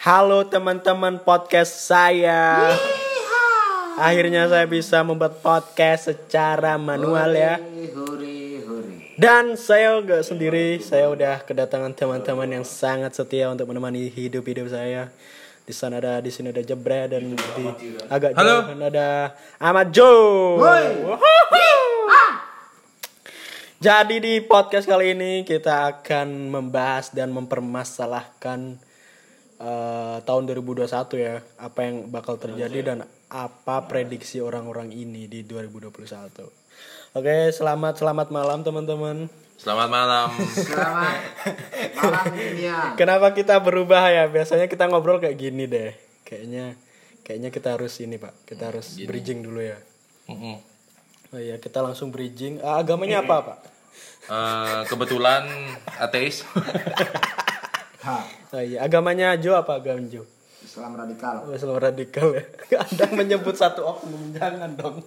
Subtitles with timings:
[0.00, 2.72] Halo teman-teman podcast saya.
[4.00, 7.60] Akhirnya saya bisa membuat podcast secara manual ya.
[7.92, 9.12] Hore, hore.
[9.20, 15.12] Dan saya nggak sendiri, saya udah kedatangan teman-teman yang sangat setia untuk menemani hidup-hidup saya.
[15.68, 17.64] Di sana ada, di sini ada Jebre dan di
[18.08, 18.72] agak Halo.
[18.72, 20.64] jauh ada Ahmad Joe.
[20.64, 21.20] Woohoo.
[23.84, 28.88] Jadi di podcast kali ini kita akan membahas dan mempermasalahkan
[29.60, 30.88] eh, tahun 2021
[31.20, 32.98] ya, apa yang bakal terjadi dan
[33.28, 36.48] apa prediksi orang-orang ini di 2021.
[37.10, 39.28] Oke, selamat selamat malam teman-teman.
[39.60, 40.28] Selamat malam.
[40.56, 41.20] Selamat
[42.00, 42.96] malam dunia.
[42.96, 44.24] Kenapa kita berubah ya?
[44.24, 45.92] Biasanya kita ngobrol kayak gini deh.
[46.24, 46.80] Kayaknya
[47.20, 48.48] kayaknya kita harus ini, Pak.
[48.48, 49.76] Kita harus bridging dulu ya.
[50.32, 50.56] Mm-mm.
[51.30, 52.64] Oh iya, kita langsung bridging.
[52.64, 53.58] Ah, agamanya apa, Pak?
[54.30, 55.44] Eh, kebetulan
[55.98, 56.46] ateis.
[58.00, 58.18] Ha,
[58.56, 60.24] Oh iya, agamanya Jo apa agama Jo?
[60.60, 61.34] Islam radikal.
[61.48, 62.44] Oh, Islam radikal ya.
[62.84, 65.02] Anda menyebut satu oknum, jangan dong.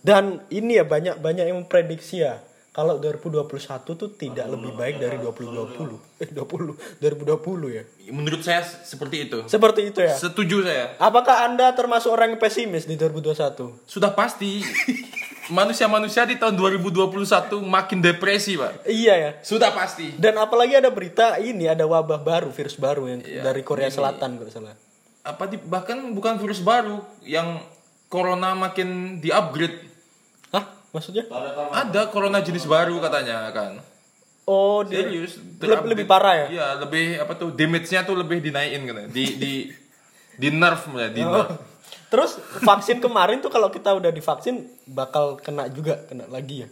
[0.00, 2.38] Dan ini ya banyak banyak yang memprediksi ya
[2.76, 3.48] kalau 2021
[3.96, 5.96] tuh tidak lebih baik dari 2020.
[6.22, 7.82] Eh 20 2020 ya.
[8.12, 9.38] Menurut saya seperti itu.
[9.48, 10.12] Seperti itu ya.
[10.12, 10.92] Setuju saya.
[11.00, 13.88] Apakah Anda termasuk orang yang pesimis di 2021?
[13.88, 14.60] Sudah pasti
[15.50, 18.86] manusia-manusia di tahun 2021 makin depresi, Pak.
[18.86, 19.30] Iya ya.
[19.42, 20.14] Sudah pasti.
[20.18, 24.38] Dan apalagi ada berita ini ada wabah baru, virus baru yang Iya, dari Korea Selatan
[24.38, 24.74] kalau salah.
[25.26, 27.58] Apa di, bahkan bukan virus baru yang
[28.06, 29.82] corona makin di-upgrade.
[30.54, 30.64] Hah?
[30.94, 31.26] Maksudnya?
[31.74, 33.82] Ada corona jenis baru katanya kan.
[34.46, 35.42] Oh, Serius.
[35.58, 36.46] lebih, lebih parah ya?
[36.46, 39.10] Iya, lebih apa tuh damage-nya tuh lebih dinaikin katanya.
[39.10, 39.52] Di di
[40.38, 41.50] di nerf ya, di nerf.
[42.06, 46.68] Terus vaksin kemarin tuh kalau kita udah divaksin bakal kena juga, kena lagi ya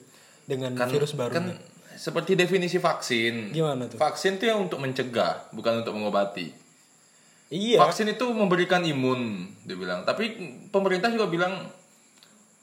[0.47, 1.33] dengan kan, virus baru.
[1.35, 1.45] kan
[1.95, 3.55] seperti definisi vaksin.
[3.55, 3.99] Gimana tuh?
[3.99, 6.51] Vaksin itu yang untuk mencegah, bukan untuk mengobati.
[7.55, 7.79] Iya.
[7.83, 10.03] Vaksin itu memberikan imun, dia bilang.
[10.03, 10.39] Tapi
[10.75, 11.71] pemerintah juga bilang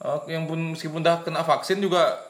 [0.04, 2.20] eh, yang pun meskipun udah kena vaksin juga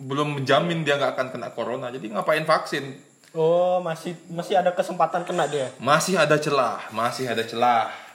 [0.00, 1.92] belum menjamin dia nggak akan kena corona.
[1.92, 2.98] Jadi ngapain vaksin?
[3.30, 5.70] Oh, masih masih ada kesempatan kena dia.
[5.78, 8.09] Masih ada celah, masih ada celah.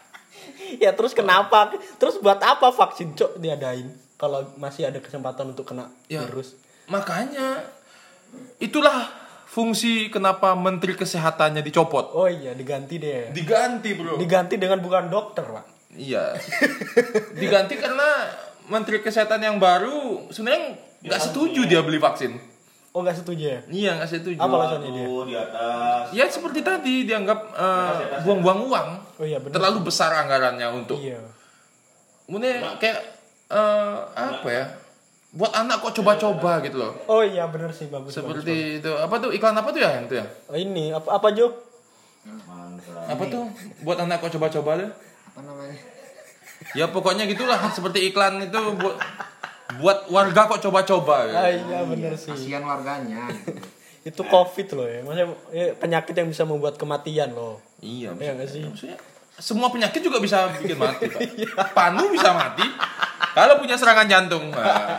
[0.81, 1.71] Ya terus kenapa?
[1.97, 6.23] Terus buat apa vaksin cok diadain kalau masih ada kesempatan untuk kena Ya.
[6.27, 6.55] virus?
[6.87, 7.65] Makanya
[8.59, 9.09] itulah
[9.45, 12.11] fungsi kenapa Menteri Kesehatannya dicopot.
[12.11, 13.31] Oh iya, diganti deh.
[13.31, 14.19] Diganti, Bro.
[14.19, 15.65] Diganti dengan bukan dokter, Pak.
[15.95, 16.35] Iya.
[17.39, 18.27] Diganti karena
[18.67, 22.54] Menteri Kesehatan yang baru sebenarnya nggak setuju dia beli vaksin.
[22.95, 23.59] Oh, nggak setuju ya?
[23.67, 24.39] Iya nggak setuju.
[24.39, 25.03] Apa alasannya dia?
[25.27, 28.87] di atas Ya seperti tadi dianggap eh, buang-buang uang.
[29.19, 29.59] Oh iya, benar.
[29.59, 31.03] Terlalu besar anggarannya untuk.
[31.03, 31.19] Iya.
[32.23, 33.03] Kemudian kayak
[33.51, 34.65] eh, apa ya?
[35.35, 36.95] Buat anak kok coba-coba gitu loh.
[37.11, 38.15] Oh iya, benar sih bagus.
[38.15, 38.91] bagus, Seperti itu.
[38.95, 40.23] Apa tuh iklan apa tuh ya yang itu ya?
[40.23, 40.47] bagus.
[40.47, 41.51] Oh, ini apa apa Jo?
[43.11, 43.43] Apa tuh
[43.83, 44.89] buat anak kok coba-coba deh?
[45.35, 45.75] Apa namanya?
[46.71, 48.95] Ya pokoknya gitulah seperti iklan itu buat
[49.75, 51.15] buat warga kok coba-coba.
[51.25, 51.35] gitu.
[51.35, 52.29] Ah, iya benar sih.
[52.29, 53.25] Kasihan warganya.
[54.07, 54.99] Itu COVID loh ya.
[55.01, 57.57] Maksudnya ya, penyakit yang bisa membuat kematian loh.
[57.79, 58.61] Iya, Iya nggak sih?
[58.63, 58.97] maksudnya
[59.35, 61.75] semua penyakit juga bisa bikin mati, Pak.
[61.75, 62.63] Panu bisa mati
[63.33, 64.47] kalau punya serangan jantung.
[64.47, 64.95] Nah,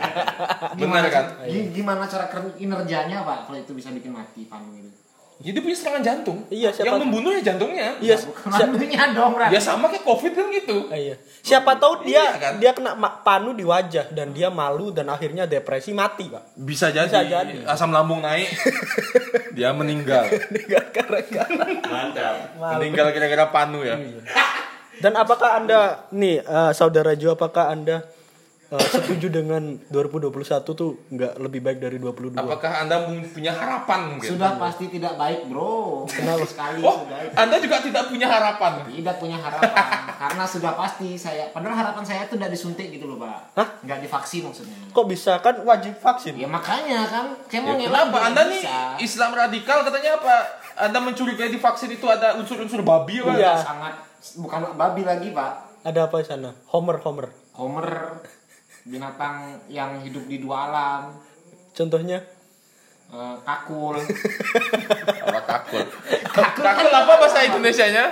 [0.77, 1.25] benar kan?
[1.41, 4.93] Gi- Gimana cara kinerjanya pak kalau itu bisa bikin mati panu itu?
[5.37, 6.37] Jadi punya serangan jantung.
[6.49, 7.93] Iya, siapa- Yang membunuh ya jantungnya.
[7.97, 9.49] Iya, manunya dong, Ran.
[9.49, 10.89] Ya sama kayak Covid kan gitu.
[10.89, 11.15] Ah, iya.
[11.39, 12.53] Siapa tahu dia Iya, kan?
[12.57, 16.57] dia kena panu di wajah dan dia malu dan akhirnya depresi mati, Pak.
[16.57, 17.53] Bisa jadi, Bisa jadi.
[17.63, 18.49] asam lambung naik.
[19.57, 20.25] dia meninggal.
[20.67, 21.55] Gara-gara
[21.85, 23.93] mantap meninggal kira-kira panu ya.
[24.97, 28.01] Dan apakah Anda nih eh, saudara Jo apakah Anda
[28.69, 30.33] eh, setuju dengan 2021
[30.71, 32.35] tuh nggak lebih baik dari 2022?
[32.37, 32.95] Apakah Anda
[33.25, 34.29] punya harapan mungkin?
[34.29, 36.03] Sudah pasti tidak baik, bro.
[36.05, 37.17] Kenapa sekali Oh, sudah.
[37.33, 38.83] Anda juga tidak punya harapan.
[38.85, 39.85] Tidak punya harapan
[40.17, 43.67] karena sudah pasti saya padahal harapan saya itu udah disuntik gitu loh pak Hah?
[43.79, 46.33] nggak divaksin maksudnya Kok bisa kan wajib vaksin?
[46.33, 48.09] ya makanya kan saya mau Ya, kenapa?
[48.09, 48.77] juga Anda nih bisa.
[48.97, 50.35] Islam radikal katanya apa?
[50.79, 53.29] Anda mencurigai di vaksin itu ada unsur-unsur babi apa?
[53.31, 53.53] Iya.
[53.57, 53.93] sangat
[54.35, 56.49] bukan babi lagi pak Ada apa di sana?
[56.67, 57.27] Homer Homer.
[57.53, 57.87] Homer
[58.87, 59.35] binatang
[59.67, 61.01] yang hidup di dua alam
[61.71, 62.17] Contohnya?
[63.07, 63.95] eh, kakul
[65.21, 65.83] Apa kakul?
[66.57, 68.11] kakul apa bahasa Indonesianya?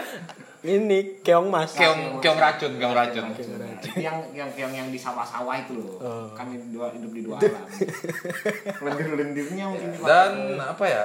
[0.62, 1.77] Ini keong mas.
[1.77, 3.25] Keong keong racun, keong racun.
[3.95, 6.25] yang yang yang yang di sawah-sawah itu loh Oh.
[6.33, 7.62] kami dua hidup di dua alam
[8.81, 10.06] lendir-lendirnya mungkin Pak.
[10.06, 11.04] Dan apa ya?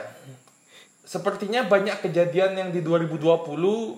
[1.02, 3.20] Sepertinya banyak kejadian yang di 2020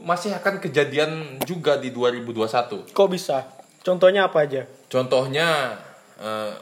[0.01, 1.11] masih akan kejadian
[1.45, 2.89] juga di 2021.
[2.89, 3.45] Kok bisa?
[3.83, 4.65] Contohnya apa aja?
[4.93, 5.81] Contohnya
[6.21, 6.53] eh,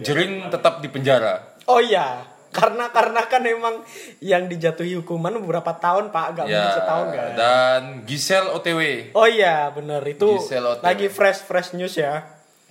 [0.00, 1.60] Jering tetap di penjara.
[1.68, 3.84] Oh iya, karena karena kan emang
[4.18, 8.80] yang dijatuhi hukuman beberapa tahun pak mungkin Ya, setahun kan dan Giselle OTW.
[9.14, 10.34] oh iya bener itu
[10.82, 12.26] lagi fresh fresh news ya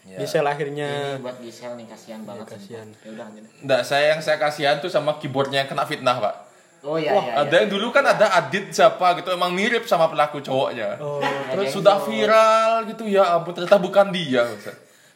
[0.10, 0.26] Ya.
[0.26, 2.42] Giselle akhirnya Ini buat Giselle nih kasihan banget.
[2.42, 2.88] Iya, kasihan.
[2.90, 3.44] Ya udah lanjut.
[3.62, 6.49] Nggak, saya yang saya kasihan tuh sama keyboardnya yang kena fitnah, Pak.
[6.80, 7.34] Oh iya Wah, iya.
[7.44, 10.96] ada yang dulu kan ada Adit siapa gitu, emang mirip sama pelaku cowoknya.
[11.04, 11.20] oh,
[11.52, 14.48] Terus Ada sudah yang viral gitu ya ampun ternyata bukan dia.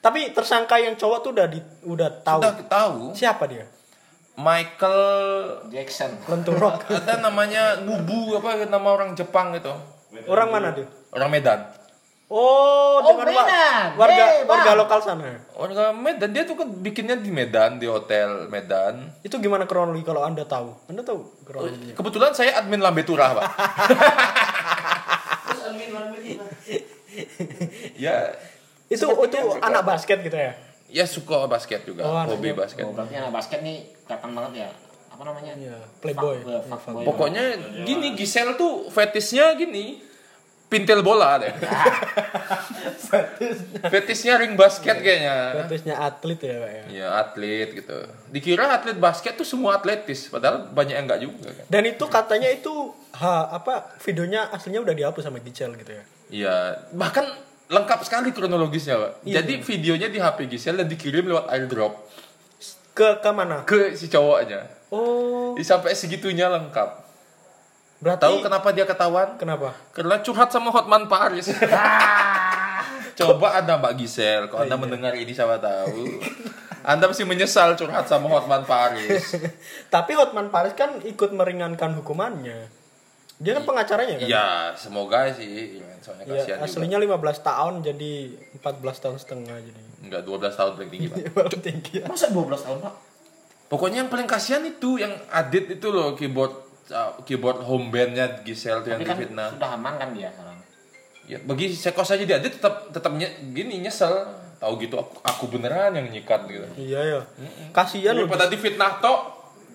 [0.03, 3.63] Tapi tersangka yang cowok tuh udah di udah tahu Sudah tahu siapa dia
[4.35, 4.99] Michael
[5.69, 6.11] Jackson.
[6.25, 9.71] lenturok ada namanya Nubu apa nama orang Jepang gitu.
[10.27, 11.82] orang mana dia Orang Medan.
[12.33, 13.93] Oh, Oh, dengan Medan.
[13.93, 14.49] warga Bang.
[14.49, 19.13] warga lokal sana Orang Medan dia tuh kan bikinnya di Medan di hotel Medan.
[19.21, 23.45] itu gimana kronologi kalau anda tahu anda tahu kronologinya Kebetulan saya admin Lambe Turah, Pak.
[27.95, 28.33] ya,
[28.87, 30.53] itu itu anak basket gitu ya
[30.89, 32.83] ya suka basket juga, Oh, hobi anaknya- basket.
[32.83, 34.69] Oh, berarti anak basket nih kelihatan banget ya.
[35.09, 35.53] Apa namanya?
[35.55, 36.37] Iya, playboy.
[36.37, 37.03] Fuck- eh, fuckboy.
[37.03, 37.43] Pokoknya
[37.81, 39.97] gini, Giselle tuh fetisnya gini,
[40.73, 41.53] pintil bola deh.
[43.93, 45.65] Fetisnya ring basket kayaknya.
[45.65, 47.97] Fetishnya atlet ya pak ya Ya atlet gitu.
[48.33, 51.65] Dikira atlet basket tuh semua atletis, padahal banyak yang enggak juga kan.
[51.69, 52.73] dan itu katanya itu
[53.13, 56.03] ha, apa videonya aslinya udah dihapus sama Giselle gitu ya
[56.33, 56.55] Iya,
[56.97, 57.29] bahkan
[57.69, 59.11] lengkap sekali kronologisnya, Pak.
[59.21, 59.45] Iya.
[59.45, 61.93] Jadi videonya di HP Giselle dan dikirim lewat airdrop
[62.93, 64.65] ke ke mana ke si cowoknya.
[64.89, 67.02] oh sampai segitunya lengkap.
[68.03, 69.39] Berarti Tahu kenapa dia ketahuan?
[69.39, 71.47] kenapa Karena curhat sama Hotman Paris.
[73.19, 76.19] Coba Anda Mbak Giselle, kalau Anda mendengar ini siapa tahu.
[76.83, 79.39] Anda mesti menyesal curhat sama Hotman Paris.
[79.93, 82.83] tapi Hotman Paris kan ikut meringankan hukumannya
[83.43, 84.47] dia kan pengacaranya kan Ya,
[84.77, 85.83] semoga sih.
[85.99, 86.67] Soalnya Ya, kasihan juga.
[86.69, 88.11] aslinya 15 tahun jadi
[88.61, 91.17] 14 tahun setengah jadi Enggak, 12 tahun paling tinggi, Pak.
[91.35, 92.05] Paling tinggi ya.
[92.07, 92.93] Masa 12 tahun, Pak?
[93.67, 96.62] Pokoknya yang paling kasihan itu yang Adit itu loh keyboard
[97.23, 99.47] keyboard home bandnya Giselle tuh yang kan difitnah.
[99.49, 100.57] sudah aman kan dia sekarang.
[101.23, 104.11] Ya, bagi sekos aja dia Adit tetap tetap nye- gini nyesel.
[104.55, 106.63] Tahu gitu aku, aku beneran yang nyikat gitu.
[106.77, 107.19] iya ya
[107.69, 109.19] kasihan loh Daripada difitnah tok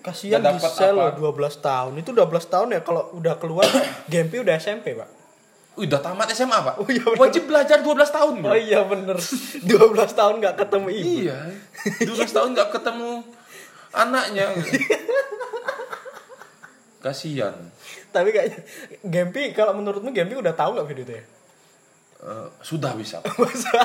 [0.01, 0.57] kasihan apa.
[0.89, 3.69] loh 12 tahun itu 12 tahun ya kalau udah keluar
[4.11, 5.05] Gempi udah SMP pak
[5.77, 6.75] udah tamat SMA, Pak.
[6.75, 7.19] Oh, iya, bener.
[7.21, 8.51] Wajib belajar 12 tahun, Bro.
[8.51, 9.15] oh iya bener
[9.63, 9.79] 12
[10.11, 11.37] tahun nggak ketemu ibu Iya.
[12.03, 13.11] 12 tahun nggak ketemu
[13.91, 14.45] anaknya.
[16.99, 17.55] Kasihan.
[18.09, 18.59] tapi kayaknya
[19.01, 21.25] Gempi kalau menurutmu Gempi udah tahu nggak video itu ya
[22.19, 23.23] Eh, sudah bisa.
[23.63, 23.79] Su-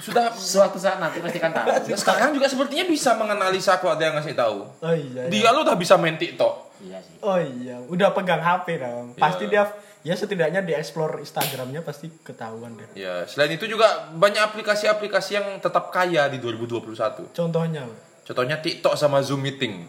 [0.00, 1.66] sudah Suatu saat nanti pasti kan tahu.
[1.66, 4.62] Nah, sekarang juga sepertinya bisa menganalisa kok ada yang ngasih tahu.
[4.62, 5.30] oh iya, iya.
[5.42, 6.70] Dia lo udah bisa main TikTok.
[6.78, 7.18] Iya sih.
[7.18, 9.50] oh iya udah pegang HP dong pasti Iya.
[9.50, 9.62] dia
[10.04, 15.46] ya setidaknya di explore Instagramnya pasti ketahuan deh Ya, selain itu juga banyak aplikasi-aplikasi yang
[15.58, 17.30] tetap kaya di 2021.
[17.32, 17.90] contohnya.
[18.22, 19.82] Contohnya TikTok sama Zoom Meeting.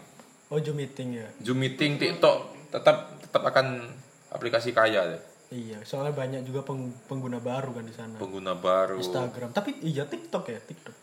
[0.46, 3.86] oh Zoom meeting ya Zoom Meeting, TikTok tetap tetap akan
[4.28, 5.22] aplikasi kaya deh.
[5.48, 8.98] iya soalnya banyak juga peng- pengguna baru kan di sana Pengguna baru.
[8.98, 10.96] Instagram tapi iya TikTok ya TikTok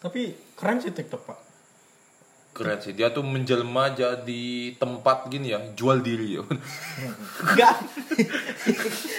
[0.00, 0.20] tapi
[0.52, 1.38] keren sih TikTok pak
[2.54, 2.94] Keren sih.
[2.94, 4.44] Dia tuh menjelma jadi
[4.78, 6.42] tempat gini ya, jual diri ya.
[7.50, 7.74] Enggak.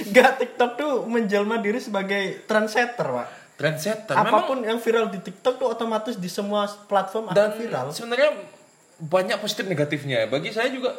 [0.06, 3.28] Enggak TikTok tuh menjelma diri sebagai trendsetter, Pak.
[3.56, 4.16] Trendsetter.
[4.16, 7.92] Memang Apa pun yang viral di TikTok tuh otomatis di semua platform akan dan viral.
[7.92, 8.32] sebenarnya
[8.98, 10.28] banyak positif negatifnya.
[10.28, 10.96] Bagi saya juga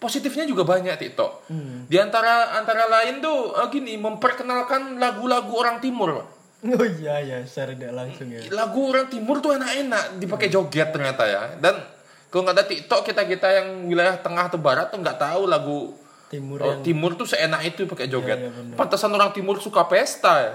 [0.00, 1.52] positifnya juga banyak TikTok.
[1.52, 1.84] Hmm.
[1.86, 6.24] Di antara antara lain tuh eh, gini memperkenalkan lagu-lagu orang timur.
[6.60, 8.40] Oh iya ya, secara tidak langsung ya.
[8.52, 11.42] Lagu orang timur tuh enak-enak dipakai joget ternyata ya.
[11.60, 11.76] Dan
[12.32, 16.00] kalau nggak ada TikTok kita kita yang wilayah tengah atau barat tuh nggak tahu lagu
[16.30, 18.38] Timur oh, yang timur tuh seenak itu pakai joget.
[18.38, 18.78] Iya, iya, benar.
[18.78, 20.52] Pantasan orang timur suka pesta ya.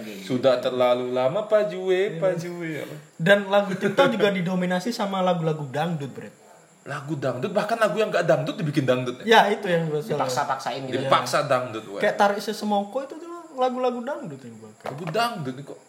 [0.00, 0.24] Gitu.
[0.32, 2.80] Sudah terlalu lama Pak Jue, Pak Jue.
[3.20, 6.41] dan lagu TikTok juga didominasi sama lagu-lagu dangdut, Bre.
[6.82, 9.22] Lagu dangdut bahkan lagu yang nggak dangdut dibikin dangdut.
[9.22, 10.26] Ya, itu yang masalah.
[10.26, 10.98] Dipaksa-paksain gitu.
[10.98, 11.84] Dipaksa dangdut.
[11.86, 12.00] weh.
[12.02, 14.86] Kayak tarik sesemongko itu tuh lagu-lagu dangdut yang pakai.
[14.90, 15.80] Lagu dangdut kok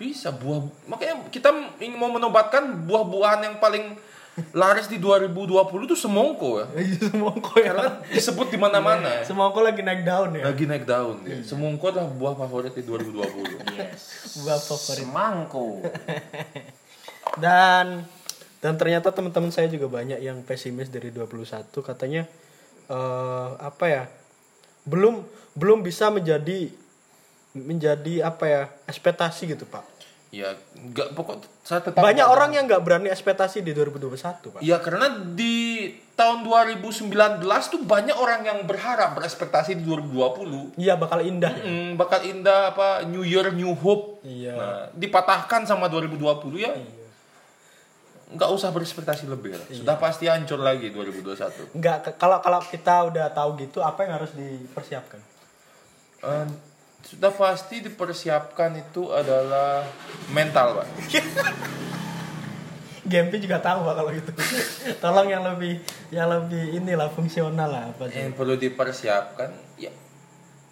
[0.00, 4.00] bisa buah makanya kita ingin mau menobatkan buah-buahan yang paling
[4.56, 6.66] laris di 2020 tuh semongko ya.
[6.80, 7.72] Iya, semongko ya.
[7.74, 9.20] Karena disebut di mana-mana.
[9.20, 10.48] Semongko lagi naik daun ya.
[10.48, 11.44] Lagi naik daun dia.
[11.44, 13.76] Semongko adalah buah favorit di 2020.
[13.76, 14.40] Yes.
[14.40, 15.04] Buah favorit.
[15.04, 15.84] Semangko.
[17.44, 18.06] Dan
[18.60, 21.40] dan ternyata teman-teman saya juga banyak yang pesimis dari 21
[21.80, 22.28] katanya
[22.86, 24.04] eh apa ya?
[24.84, 26.68] Belum belum bisa menjadi
[27.52, 28.62] menjadi apa ya?
[28.86, 29.82] ekspektasi gitu, Pak.
[30.30, 34.14] ya, enggak pokok saya tetap Banyak orang yang nggak berani ekspektasi di 2021,
[34.54, 34.60] Pak.
[34.62, 37.10] Ya karena di tahun 2019
[37.66, 41.50] tuh banyak orang yang berharap berekspektasi di 2020 Iya, bakal indah.
[41.50, 41.66] ya.
[41.66, 44.22] Hmm, bakal indah apa New Year New Hope.
[44.22, 44.54] Iya.
[44.54, 46.22] Nah, dipatahkan sama 2020
[46.62, 46.78] ya.
[48.30, 49.66] Nggak usah berekspektasi lebih lah.
[49.70, 51.74] Sudah pasti hancur lagi 2021.
[51.74, 55.18] Enggak ke- kalau kalau kita udah tahu gitu apa yang harus dipersiapkan?
[56.20, 56.46] Eh,
[57.02, 59.82] sudah pasti dipersiapkan itu adalah
[60.30, 60.86] mental, Pak.
[63.10, 64.30] GMP juga tahu Pak kalau gitu.
[65.02, 65.82] Tolong yang lebih
[66.14, 68.06] yang lebih inilah fungsional lah apa?
[68.12, 69.90] Yang perlu dipersiapkan ya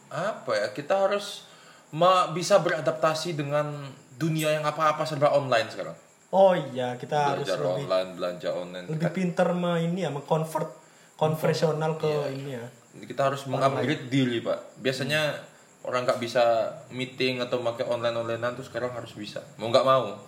[0.09, 0.67] apa ya?
[0.71, 1.49] Kita harus
[2.37, 5.97] bisa beradaptasi dengan dunia yang apa-apa serba online sekarang.
[6.29, 8.87] Oh iya, kita harus Belajar lebih online, belanja online.
[8.87, 10.69] lebih pinter me ini ya, mengconvert
[11.17, 12.67] konvensional ke ini ya.
[12.99, 14.77] kita harus mengupgrade diri pak.
[14.77, 15.41] Biasanya
[15.83, 16.43] orang nggak bisa
[16.91, 19.41] meeting atau pakai online onlinean tuh sekarang harus bisa.
[19.57, 20.19] Mau nggak mau.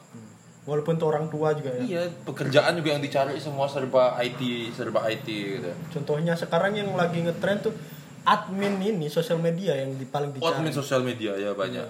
[0.65, 1.83] Walaupun tuh orang tua juga ya.
[1.83, 4.41] iya pekerjaan juga yang dicari semua serba IT
[4.71, 5.69] serba IT gitu.
[5.91, 7.75] Contohnya sekarang yang lagi ngetrend tuh
[8.23, 10.79] admin ini sosial media yang di, paling Oh, admin dicari.
[10.79, 11.85] sosial media ya banyak.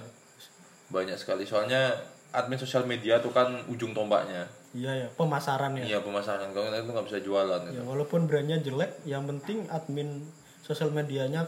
[0.87, 1.43] Banyak sekali.
[1.43, 1.93] Soalnya
[2.31, 5.83] admin sosial media tuh kan ujung tombaknya Iya ya, pemasaran ya.
[5.85, 7.83] iya pemasaran kalau itu nggak bisa jualan Ya, gitu.
[7.83, 10.23] walaupun brandnya jelek, yang penting admin
[10.61, 11.43] sosial medianya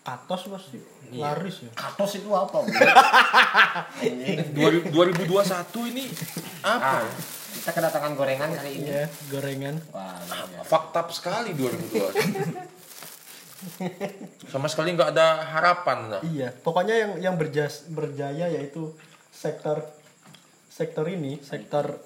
[0.00, 1.20] katos pasti Iya.
[1.30, 1.70] laris ya.
[1.74, 2.58] Katos itu apa?
[2.58, 2.72] Bu?
[4.56, 6.08] 2000 2021 ini
[6.64, 7.12] apa Ah, ya?
[7.52, 8.88] kita kedatangan gorengan kali ini.
[8.88, 9.76] Iya, gorengan.
[9.92, 10.64] Wah, iya.
[10.64, 12.72] fakta sekali 2021
[14.44, 16.20] sama sekali nggak ada harapan nah.
[16.24, 18.90] Iya, pokoknya yang yang berjas, berjaya yaitu
[19.30, 19.86] sektor
[20.72, 22.00] sektor ini, sektor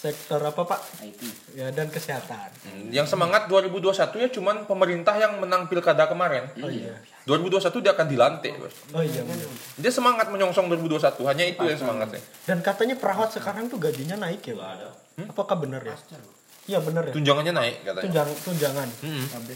[0.00, 0.80] sektor apa Pak?
[1.04, 1.20] IT.
[1.58, 2.48] Ya dan kesehatan.
[2.64, 6.48] Hmm, Yang semangat 2021 ya cuman pemerintah yang menang pilkada kemarin.
[6.62, 6.96] Oh iya.
[7.28, 8.72] 2021 dia akan dilantik, Bos.
[8.96, 9.44] Oh iya benar.
[9.76, 12.22] Dia semangat menyongsong 2021, hanya itu yang semangatnya.
[12.48, 15.28] Dan katanya perawat sekarang tuh gajinya naik ya, Pak?
[15.36, 15.92] Apakah benar ya?
[16.64, 17.12] Iya benar ya.
[17.12, 18.04] Tunjangannya naik katanya.
[18.08, 18.88] Tunjang tunjangan.
[19.36, 19.54] Abe.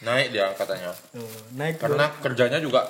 [0.00, 0.90] Naik dia katanya.
[1.12, 1.28] Tuh,
[1.60, 2.88] naik Karena kerjanya juga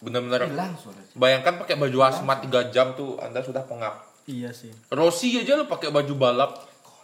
[0.00, 1.00] benar-benar Hilang suara.
[1.12, 4.00] bayangkan pakai baju asmat 3 jam tuh Anda sudah pengap.
[4.24, 4.72] Iya sih.
[4.88, 6.50] Rossi aja lo pakai baju balap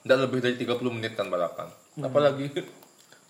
[0.02, 1.68] tidak lebih dari 30 menit kan balapan.
[1.98, 2.48] Apalagi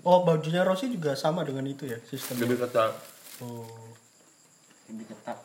[0.06, 2.46] Oh, bajunya Rossi juga sama dengan itu ya sistemnya.
[2.46, 2.92] lebih ketat.
[3.42, 3.66] Oh.
[4.86, 5.38] Lebih ketat.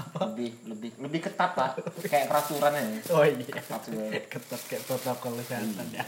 [0.00, 1.70] Lebih lebih lebih ketat pak.
[2.06, 2.84] Kayak peraturan ya.
[3.10, 3.34] Oh iya.
[3.34, 4.10] Peraturan.
[4.30, 6.04] Ketat kayak protokol kesehatan ya.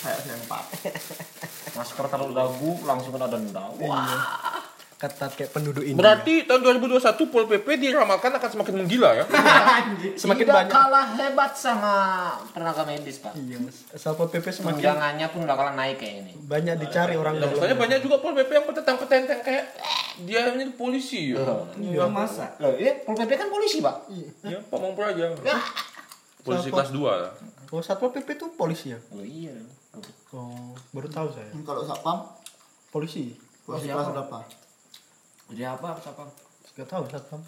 [0.00, 0.64] Kayak sempat.
[1.76, 3.64] Masker terlalu dagu langsung kena denda.
[3.76, 4.49] Wah.
[5.00, 5.96] Ketat kayak penduduk ini.
[5.96, 9.24] Berarti tahun 2021 Pol PP diramalkan akan semakin menggila ya.
[10.20, 10.68] Semakin Tidak banyak.
[10.70, 11.94] kalah hebat sama
[12.52, 13.32] tenaga medis pak.
[13.32, 13.80] Iya, Mas.
[13.90, 16.32] Satpol PP semakin Tunjangannya pun bakalan naik kayak ini.
[16.44, 17.56] banyak dicari orang dalam.
[17.56, 19.88] soalnya banyak juga Pol PP yang petentang petenteng kayak "Eh,
[20.22, 21.40] dia ini polisi ya.
[21.74, 22.52] Iya masa.
[22.58, 23.96] Loh, ini Pol PP kan polisi pak.
[24.44, 25.32] Ya, pamong praja.
[26.40, 26.76] Polisi Siapa?
[26.76, 27.32] kelas 2 lah.
[27.70, 29.00] Oh, Satpol PP itu polisi ya?
[29.10, 29.56] Oh iya.
[30.30, 31.48] Oh, baru tahu saya.
[31.56, 32.18] Kalau satpam,
[32.88, 33.32] Polisi.
[33.62, 33.96] Siapa?
[33.96, 34.38] kelas berapa?
[35.50, 36.24] Jadi apa siapa?
[36.78, 37.40] Gak tahu Satpam.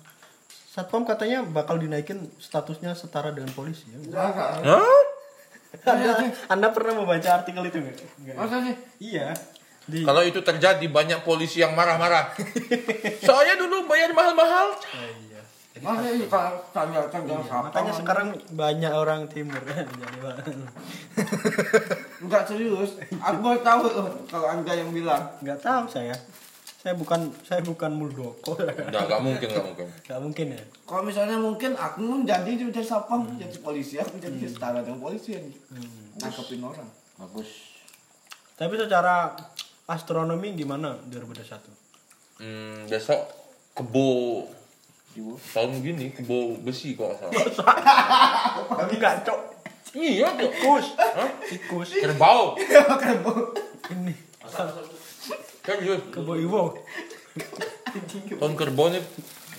[0.51, 3.99] Satpam katanya bakal dinaikin statusnya setara dengan polisi ya.
[4.19, 5.03] Hah?
[5.89, 6.13] Anda,
[6.53, 8.37] anda pernah membaca artikel itu nggak?
[8.37, 8.77] Masa sih?
[9.01, 9.33] Iya.
[9.89, 12.37] Di Kalau itu terjadi banyak polisi yang marah-marah.
[13.27, 14.77] Soalnya dulu bayar mahal-mahal.
[14.77, 15.41] Oh, iya.
[15.81, 17.25] Masa sih kalau tanya kan?
[17.25, 19.89] Makanya sekarang banyak orang timur jadi
[20.21, 20.37] Pak.
[22.23, 23.01] Enggak serius.
[23.17, 25.25] Aku tahu loh kalau anda yang bilang.
[25.41, 26.15] nggak tahu saya.
[26.83, 28.59] Saya bukan saya bukan Muldoko.
[28.59, 29.87] Enggak, enggak mungkin, enggak mungkin.
[30.03, 30.63] Nggak mungkin ya.
[30.83, 35.39] Kalau misalnya mungkin aku mau jadi jadi satpam, jadi polisi, aku jadi setara dengan polisi
[35.39, 35.55] ini.
[36.19, 36.91] Nangkepin orang.
[37.23, 37.79] Bagus.
[38.59, 39.31] Tapi secara
[39.87, 41.71] astronomi gimana 2021?
[42.43, 43.31] Hmm, besok
[43.79, 44.43] kebo
[45.15, 45.39] Ibu.
[45.39, 47.79] tahun gini kebo besi kok nggak salah.
[48.91, 49.41] Enggak, Cok.
[49.95, 50.35] Iya.
[50.35, 50.99] Tikus.
[51.47, 51.89] Tikus.
[51.95, 52.59] kerbau.
[53.95, 54.15] Ini
[55.63, 56.03] Serius.
[56.11, 56.75] kebo iwo.
[58.39, 59.01] Tahun kerbau ini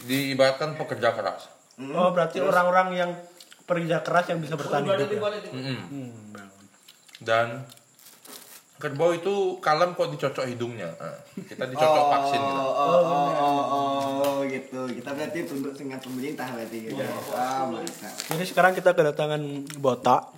[0.03, 1.47] diibaratkan pekerja keras.
[1.79, 3.11] Oh, berarti orang-orang yang
[3.63, 5.09] pekerja keras yang bisa bertahan hidup.
[5.09, 5.19] Ya?
[5.49, 5.79] Mm-mm.
[5.89, 6.11] Hmm.
[7.23, 7.47] Dan
[8.83, 10.91] kerbau itu kalem kok dicocok hidungnya.
[10.99, 12.61] Nah, kita dicocok vaksin gitu.
[12.67, 14.81] Oh, oh, oh, oh, oh, gitu.
[14.91, 16.99] Kita berarti tunduk dengan pemerintah berarti gitu.
[17.31, 18.11] Ah, mantap.
[18.27, 19.41] Jadi sekarang kita kedatangan
[19.79, 20.35] botak.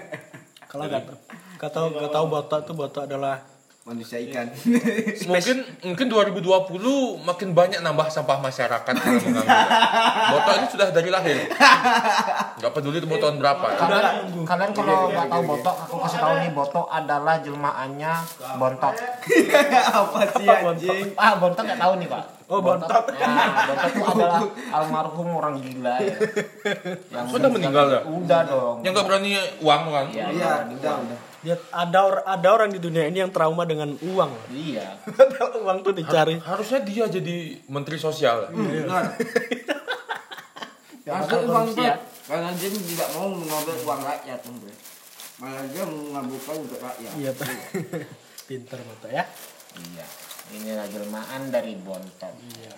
[0.70, 3.57] Kalau nggak tahu nggak tahu botak itu botak adalah
[3.88, 4.52] Manusia ikan.
[5.32, 9.58] Mungkin mungkin 2020 makin banyak nambah sampah masyarakat karena mengambil.
[10.28, 11.48] Botol ini sudah dari lahir.
[12.60, 13.64] Gak peduli itu botolan berapa.
[13.80, 18.12] Kalian, kalian kalau nggak tahu botok, aku kasih tahu nih botok adalah jelmaannya
[18.60, 18.94] bontot.
[20.04, 21.06] Apa sih anjing?
[21.16, 22.24] Ah, bontot nggak tahu nih pak.
[22.48, 23.04] Oh, bontot.
[23.12, 24.40] Nah, bontot itu adalah
[24.72, 26.16] almarhum orang gila ya.
[27.08, 28.00] Yang Sudah meninggal ya?
[28.04, 28.76] Udah dong.
[28.80, 30.06] Yang gak berani uang kan?
[30.08, 31.18] Iya, Iya, udah, udah.
[31.38, 34.30] dia ada or- ada orang di dunia ini yang trauma dengan uang.
[34.50, 34.98] Iya.
[35.58, 36.36] Uang tuh dicari.
[36.38, 38.50] Harusnya dia jadi menteri sosial.
[38.50, 39.14] Benar.
[41.02, 41.94] Yang Masa bakal uang korupsi ya.
[42.28, 44.72] Karena dia tidak mau mengambil uang rakyat, Bro.
[45.38, 47.12] Malah dia mengambilkan untuk rakyat.
[47.14, 47.48] Iya, Pak.
[48.48, 49.24] Pinter Bapak ya.
[49.78, 50.06] Iya.
[50.50, 52.34] Inilah jelmaan dari Bontot.
[52.50, 52.72] Iya.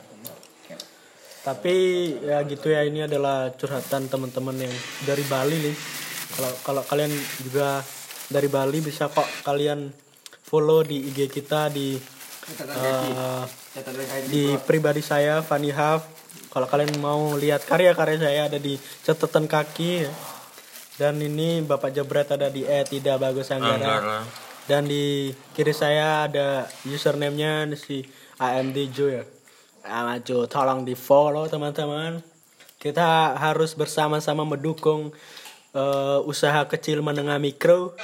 [1.40, 1.74] Tapi
[2.20, 4.74] ya gitu ya ini adalah curhatan teman-teman yang
[5.08, 5.76] dari Bali nih.
[6.36, 7.80] Kalau kalau kalian juga
[8.28, 9.88] dari Bali bisa kok kalian
[10.44, 14.28] follow di IG kita di eh, kaki.
[14.28, 16.04] di pribadi saya Fanny Haf.
[16.52, 20.12] Kalau kalian mau lihat karya-karya saya ada di catatan kaki ya.
[21.00, 23.80] Dan ini Bapak Jebret ada di E tidak bagus Anggara.
[23.80, 24.18] Anggara.
[24.68, 28.04] Dan di kiri saya ada username-nya si
[28.36, 29.24] AMD Jo ya.
[29.84, 32.20] Ahmad Jo, tolong di follow teman-teman.
[32.80, 35.12] Kita harus bersama-sama mendukung
[35.72, 37.96] eh, usaha kecil menengah mikro.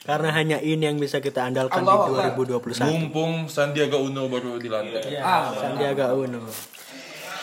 [0.00, 2.88] Karena hanya ini yang bisa kita andalkan di Allah 2021.
[2.88, 5.12] Mumpung Sandiaga Uno baru dilantik.
[5.12, 6.40] Ya, Ah, Sandiaga Uno.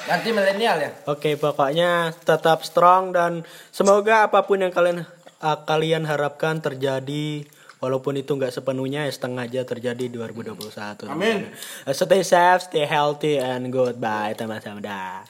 [0.07, 0.91] Nanti milenial ya.
[1.05, 5.05] Oke, pokoknya tetap strong dan semoga apa pun yang kalian
[5.37, 7.45] ah, kalian harapkan terjadi
[7.79, 11.09] walaupun itu nggak sepenuhnya ya setengah aja terjadi di 2021.
[11.09, 11.51] Amin.
[11.85, 14.81] Uh, Stay safe, stay healthy and goodbye teman-teman.
[14.81, 15.25] Dah.